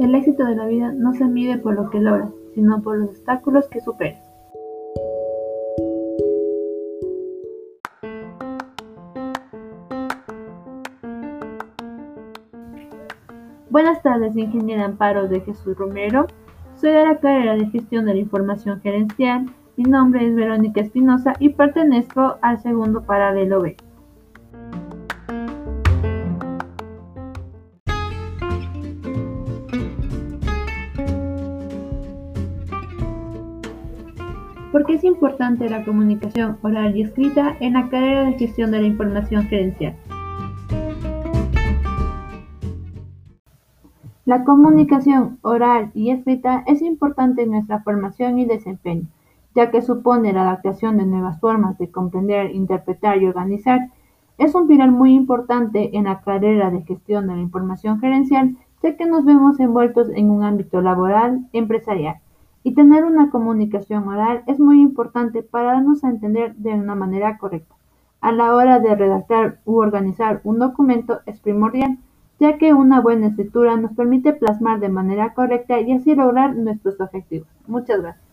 [0.00, 3.10] El éxito de la vida no se mide por lo que logras, sino por los
[3.10, 4.26] obstáculos que superas.
[13.68, 16.26] Buenas tardes, ingeniera Amparo de Jesús Romero.
[16.76, 19.50] Soy de la carrera de Gestión de la Información Gerencial.
[19.76, 23.76] Mi nombre es Verónica Espinosa y pertenezco al segundo paralelo B.
[34.72, 38.80] ¿Por qué es importante la comunicación oral y escrita en la carrera de gestión de
[38.80, 39.96] la información gerencial?
[44.24, 49.08] La comunicación oral y escrita es importante en nuestra formación y desempeño,
[49.56, 53.80] ya que supone la adaptación de nuevas formas de comprender, interpretar y organizar.
[54.38, 58.96] Es un pilar muy importante en la carrera de gestión de la información gerencial, ya
[58.96, 62.20] que nos vemos envueltos en un ámbito laboral, empresarial
[62.62, 67.38] y tener una comunicación oral es muy importante para darnos a entender de una manera
[67.38, 67.74] correcta.
[68.20, 71.98] A la hora de redactar u organizar un documento es primordial,
[72.38, 77.00] ya que una buena escritura nos permite plasmar de manera correcta y así lograr nuestros
[77.00, 77.48] objetivos.
[77.66, 78.29] Muchas gracias.